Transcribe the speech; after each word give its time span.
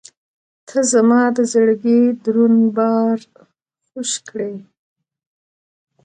•ته 0.67 0.79
زما 0.91 1.21
د 1.37 1.39
زړګي 1.51 2.01
دروند 2.23 2.63
بار 2.77 3.17
خوږ 3.87 4.11
کړې. 4.29 4.53